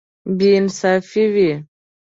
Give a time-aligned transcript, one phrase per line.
[0.37, 1.49] بې انصافي وي.